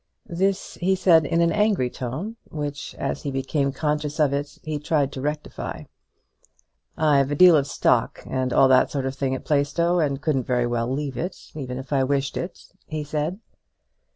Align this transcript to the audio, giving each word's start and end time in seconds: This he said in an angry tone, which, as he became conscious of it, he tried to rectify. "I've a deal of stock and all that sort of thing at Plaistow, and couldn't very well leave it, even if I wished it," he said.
This 0.25 0.79
he 0.81 0.95
said 0.95 1.27
in 1.27 1.41
an 1.41 1.51
angry 1.51 1.91
tone, 1.91 2.35
which, 2.49 2.95
as 2.95 3.21
he 3.21 3.29
became 3.29 3.71
conscious 3.71 4.19
of 4.19 4.33
it, 4.33 4.57
he 4.63 4.79
tried 4.79 5.11
to 5.11 5.21
rectify. 5.21 5.83
"I've 6.97 7.29
a 7.29 7.35
deal 7.35 7.55
of 7.55 7.67
stock 7.67 8.23
and 8.25 8.51
all 8.51 8.67
that 8.69 8.89
sort 8.89 9.05
of 9.05 9.13
thing 9.13 9.35
at 9.35 9.45
Plaistow, 9.45 9.99
and 9.99 10.19
couldn't 10.19 10.47
very 10.47 10.65
well 10.65 10.91
leave 10.91 11.17
it, 11.17 11.51
even 11.53 11.77
if 11.77 11.93
I 11.93 12.03
wished 12.03 12.35
it," 12.35 12.63
he 12.87 13.03
said. 13.03 13.39